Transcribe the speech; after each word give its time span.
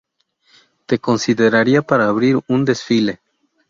Te 0.87 0.97
consideraría 0.97 1.83
para 1.83 2.07
abrir 2.07 2.39
un 2.47 2.65
desfile". 2.65 3.19